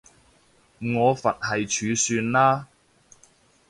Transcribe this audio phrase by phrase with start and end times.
[0.79, 2.67] 我佛系儲算了